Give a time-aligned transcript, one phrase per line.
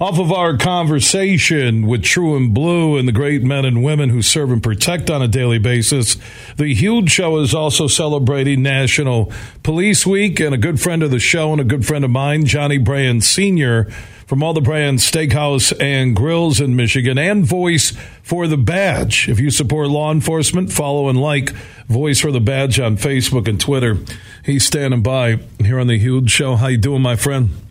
[0.00, 4.22] Off of our conversation with True and Blue and the great men and women who
[4.22, 6.16] serve and protect on a daily basis,
[6.56, 9.32] the Huge Show is also celebrating National
[9.64, 10.38] Police Week.
[10.38, 13.20] And a good friend of the show and a good friend of mine, Johnny Brann
[13.20, 13.90] Sr.,
[14.28, 17.92] from all the Brann Steakhouse and Grills in Michigan, and Voice
[18.22, 19.28] for the Badge.
[19.28, 21.50] If you support law enforcement, follow and like
[21.88, 23.96] Voice for the Badge on Facebook and Twitter.
[24.44, 26.54] He's standing by here on the Huge Show.
[26.54, 27.67] How you doing, my friend?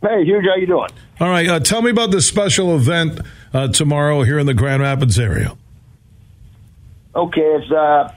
[0.00, 0.90] Hey, Huge, how you doing?
[1.18, 3.20] All right, uh, tell me about this special event
[3.52, 5.56] uh, tomorrow here in the Grand Rapids area.
[7.16, 8.12] Okay, it's uh,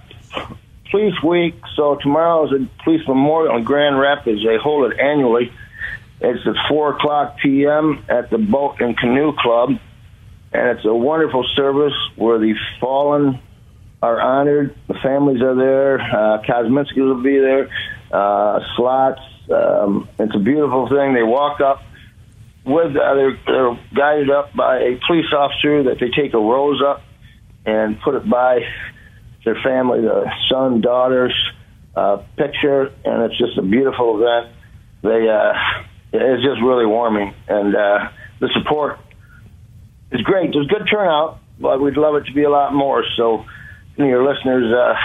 [0.92, 4.44] Police Week, so tomorrow is a Police Memorial in Grand Rapids.
[4.46, 5.52] They hold it annually.
[6.20, 8.06] It's at 4 o'clock p.m.
[8.08, 9.70] at the Boat and Canoe Club,
[10.54, 13.40] and it's a wonderful service where the fallen
[14.04, 14.76] are honored.
[14.88, 16.00] The families are there.
[16.00, 17.70] Uh, Kosminski will be there.
[18.12, 19.22] Uh, slots.
[19.52, 21.14] Um, it's a beautiful thing.
[21.14, 21.82] They walk up
[22.66, 26.82] with uh, they're, they're guided up by a police officer that they take a rose
[26.82, 27.02] up
[27.66, 28.60] and put it by
[29.46, 31.34] their family, the son, daughters,
[31.96, 34.54] uh, picture, and it's just a beautiful event.
[35.02, 35.54] They uh,
[36.14, 39.00] it's just really warming, and uh, the support
[40.12, 40.52] is great.
[40.54, 43.04] There's good turnout, but we'd love it to be a lot more.
[43.18, 43.46] So,
[43.96, 44.96] you know, your listeners uh,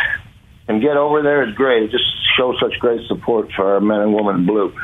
[0.66, 1.44] can get over there.
[1.44, 1.84] It's great.
[1.84, 2.04] It just
[2.36, 4.74] shows such great support for our men and women in blue.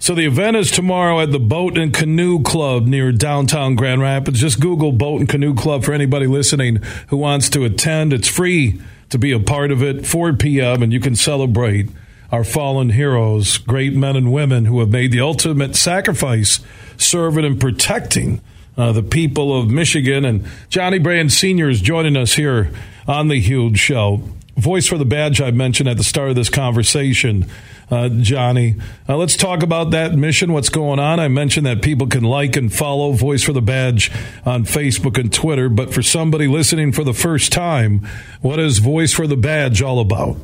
[0.00, 4.40] So the event is tomorrow at the Boat and Canoe Club near downtown Grand Rapids.
[4.40, 6.76] Just Google Boat and Canoe Club for anybody listening
[7.08, 8.12] who wants to attend.
[8.12, 8.80] It's free
[9.10, 10.06] to be a part of it.
[10.06, 10.82] 4 p.m.
[10.82, 11.88] and you can celebrate
[12.30, 16.60] our fallen heroes, great men and women who have made the ultimate sacrifice
[16.96, 18.40] serving and protecting
[18.76, 20.24] uh, the people of Michigan.
[20.24, 21.68] And Johnny Brann Sr.
[21.68, 22.70] is joining us here
[23.06, 24.22] on the Huge Show.
[24.58, 27.46] Voice for the badge I mentioned at the start of this conversation
[27.90, 28.76] uh, Johnny.
[29.08, 31.20] Uh, let's talk about that mission, what's going on.
[31.20, 34.10] I mentioned that people can like and follow Voice for the Badge
[34.44, 38.06] on Facebook and Twitter, but for somebody listening for the first time,
[38.40, 40.36] what is Voice for the Badge all about?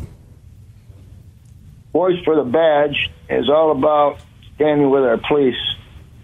[1.93, 4.19] Voice for the Badge is all about
[4.55, 5.55] standing with our police.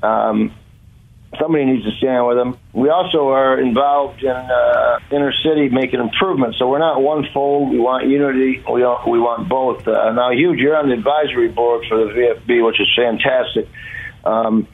[0.03, 0.55] Um,
[1.39, 2.59] somebody needs to stand with them.
[2.73, 6.59] We also are involved in uh, inner city making improvements.
[6.59, 7.71] So we're not one fold.
[7.71, 8.63] We want unity.
[8.67, 9.87] We we want both.
[9.87, 13.69] Uh, now, Hugh, you're on the advisory board for the VFB, which is fantastic.
[14.25, 14.67] Um,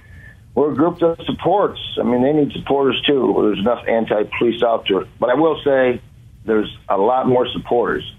[0.54, 1.78] we're a group that supports.
[2.00, 3.34] I mean, they need supporters too.
[3.42, 5.04] There's enough anti-police out there.
[5.20, 6.00] But I will say
[6.46, 8.10] there's a lot more supporters.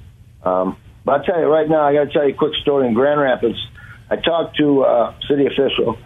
[0.44, 2.88] Um, but I'll tell you right now, I got to tell you a quick story
[2.88, 3.58] in Grand Rapids.
[4.10, 5.98] I talked to a city official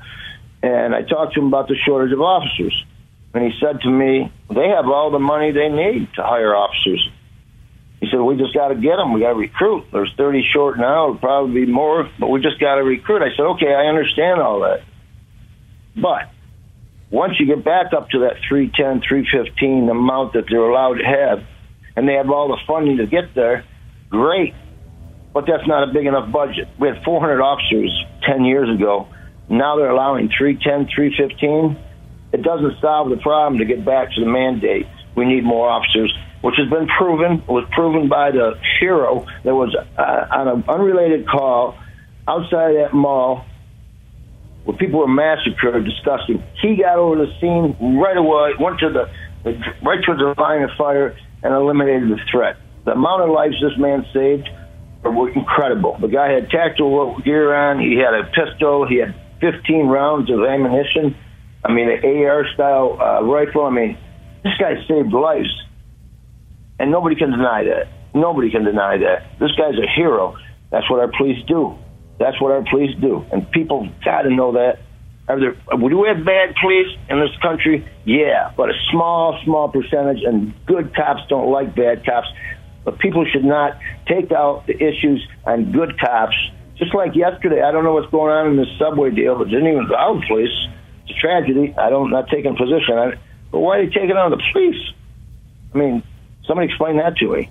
[0.63, 2.85] and I talked to him about the shortage of officers.
[3.33, 7.09] And he said to me, they have all the money they need to hire officers.
[7.99, 9.13] He said, we just got to get them.
[9.13, 9.85] We got to recruit.
[9.91, 11.09] There's 30 short now.
[11.09, 13.21] It'll probably be more, but we just got to recruit.
[13.21, 14.83] I said, okay, I understand all that.
[15.95, 16.31] But
[17.09, 21.45] once you get back up to that 310, 315 amount that they're allowed to have,
[21.95, 23.65] and they have all the funding to get there,
[24.09, 24.55] great.
[25.33, 26.67] But that's not a big enough budget.
[26.79, 27.93] We had 400 officers
[28.27, 29.07] 10 years ago
[29.57, 31.77] now they're allowing 310, 315.
[32.33, 34.87] It doesn't solve the problem to get back to the mandate.
[35.15, 37.43] We need more officers, which has been proven.
[37.47, 40.01] Was proven by the hero that was uh,
[40.31, 41.77] on an unrelated call
[42.27, 43.45] outside that mall
[44.63, 46.43] where people were massacred, disgusting.
[46.61, 49.09] He got over the scene right away, went to the
[49.83, 52.57] right to the line of fire, and eliminated the threat.
[52.85, 54.47] The amount of lives this man saved
[55.03, 55.97] were incredible.
[55.99, 57.79] The guy had tactical gear on.
[57.79, 58.87] He had a pistol.
[58.87, 61.17] He had 15 rounds of ammunition.
[61.65, 63.65] I mean, an AR style uh, rifle.
[63.65, 63.97] I mean,
[64.43, 65.51] this guy saved lives.
[66.79, 67.87] And nobody can deny that.
[68.13, 69.39] Nobody can deny that.
[69.39, 70.37] This guy's a hero.
[70.71, 71.77] That's what our police do.
[72.17, 73.25] That's what our police do.
[73.31, 74.79] And people got to know that.
[75.27, 77.87] Are there, do we have bad police in this country?
[78.05, 82.27] Yeah, but a small, small percentage, and good cops don't like bad cops.
[82.83, 83.77] But people should not
[84.07, 86.35] take out the issues on good cops
[86.81, 89.67] just like yesterday, I don't know what's going on in this subway deal, but didn't
[89.67, 90.67] even involve the police.
[91.03, 91.75] It's a tragedy.
[91.77, 93.19] I don't not taking position on it.
[93.51, 94.81] But why are you taking on the police?
[95.75, 96.03] I mean,
[96.47, 97.49] somebody explain that to me.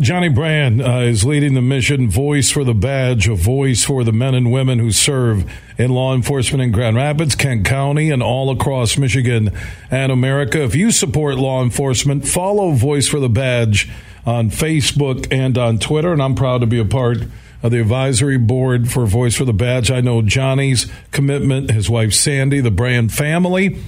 [0.00, 4.12] Johnny Brann uh, is leading the mission Voice for the Badge, a voice for the
[4.12, 5.44] men and women who serve
[5.78, 9.50] in law enforcement in Grand Rapids, Kent County, and all across Michigan
[9.90, 10.62] and America.
[10.62, 13.90] If you support law enforcement, follow Voice for the Badge
[14.24, 17.18] on Facebook and on Twitter, and I'm proud to be a part
[17.62, 19.90] of the advisory board for Voice for the Badge.
[19.90, 23.78] I know Johnny's commitment, his wife Sandy, the Brann family,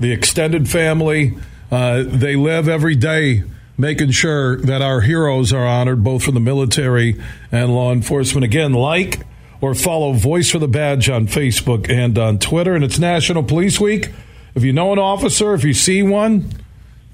[0.00, 1.36] the extended family.
[1.70, 3.44] Uh, they live every day
[3.76, 7.20] making sure that our heroes are honored, both from the military
[7.50, 8.44] and law enforcement.
[8.44, 9.20] Again, like
[9.60, 12.74] or follow Voice for the Badge on Facebook and on Twitter.
[12.74, 14.10] And it's National Police Week.
[14.54, 16.50] If you know an officer, if you see one,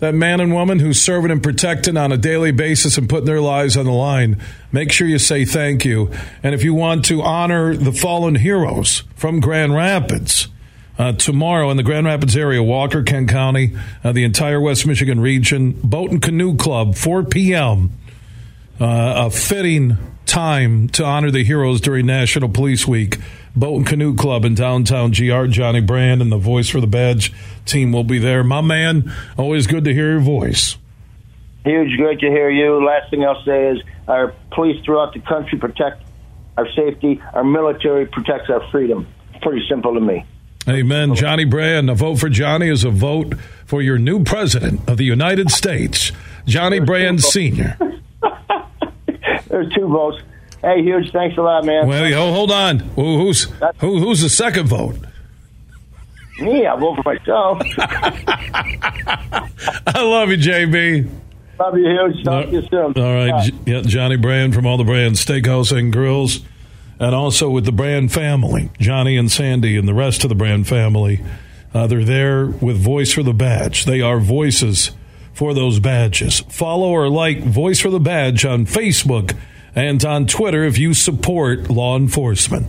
[0.00, 3.40] that man and woman who's serving and protecting on a daily basis and putting their
[3.40, 4.42] lives on the line,
[4.72, 6.10] make sure you say thank you.
[6.42, 10.48] And if you want to honor the fallen heroes from Grand Rapids,
[10.98, 13.74] uh, tomorrow in the Grand Rapids area, Walker, Kent County,
[14.04, 17.92] uh, the entire West Michigan region, Boat and Canoe Club, 4 p.m.
[18.78, 19.96] Uh, a fitting
[20.30, 23.18] time to honor the heroes during National Police Week.
[23.56, 25.46] Boat and Canoe Club in downtown GR.
[25.46, 27.32] Johnny Brann and the Voice for the Badge
[27.66, 28.44] team will be there.
[28.44, 30.76] My man, always good to hear your voice.
[31.64, 32.84] Huge, great to hear you.
[32.86, 36.04] Last thing I'll say is our police throughout the country protect
[36.56, 37.20] our safety.
[37.34, 39.08] Our military protects our freedom.
[39.42, 40.24] Pretty simple to me.
[40.68, 41.16] Amen.
[41.16, 41.88] Johnny Brann.
[41.88, 43.34] A vote for Johnny is a vote
[43.66, 46.12] for your new president of the United States,
[46.46, 47.76] Johnny Brann Sr.
[49.68, 50.22] Two votes.
[50.62, 51.10] Hey, huge.
[51.12, 51.86] Thanks a lot, man.
[51.86, 52.80] Well, oh, hold on.
[52.80, 53.44] Who's
[53.78, 54.96] who, who's the second vote?
[56.38, 56.66] Me.
[56.66, 57.62] I vote for myself.
[59.86, 61.10] I love you, JB.
[61.58, 62.24] Love you, huge.
[62.24, 62.94] Talk to you soon.
[62.96, 66.40] All right, yeah, Johnny Brann from all the Brann Steakhouse and Grills,
[66.98, 70.64] and also with the Brann family, Johnny and Sandy, and the rest of the Brann
[70.64, 71.22] family.
[71.74, 73.84] Uh, they're there with Voice for the Badge.
[73.84, 74.92] They are voices
[75.34, 76.40] for those badges.
[76.40, 79.36] Follow or like Voice for the Badge on Facebook
[79.74, 82.66] and on Twitter if you support law enforcement.